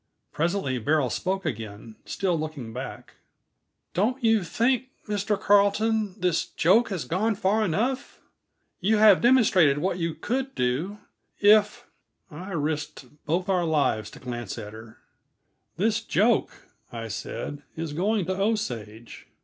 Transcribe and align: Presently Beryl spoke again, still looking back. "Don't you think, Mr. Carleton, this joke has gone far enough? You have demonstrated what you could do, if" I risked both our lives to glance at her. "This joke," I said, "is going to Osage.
Presently 0.31 0.79
Beryl 0.79 1.11
spoke 1.11 1.45
again, 1.45 1.95
still 2.05 2.35
looking 2.35 2.73
back. 2.73 3.17
"Don't 3.93 4.23
you 4.23 4.43
think, 4.43 4.87
Mr. 5.07 5.39
Carleton, 5.39 6.19
this 6.19 6.45
joke 6.47 6.89
has 6.89 7.05
gone 7.05 7.35
far 7.35 7.63
enough? 7.63 8.19
You 8.79 8.97
have 8.97 9.21
demonstrated 9.21 9.77
what 9.77 9.99
you 9.99 10.15
could 10.15 10.55
do, 10.55 10.97
if" 11.39 11.85
I 12.31 12.49
risked 12.53 13.05
both 13.27 13.47
our 13.47 13.63
lives 13.63 14.09
to 14.11 14.19
glance 14.19 14.57
at 14.57 14.73
her. 14.73 14.97
"This 15.77 16.01
joke," 16.01 16.49
I 16.91 17.07
said, 17.07 17.61
"is 17.75 17.93
going 17.93 18.25
to 18.25 18.35
Osage. 18.41 19.27